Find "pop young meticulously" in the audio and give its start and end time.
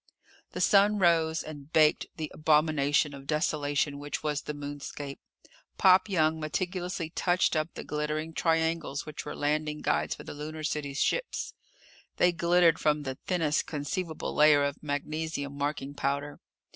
5.77-7.11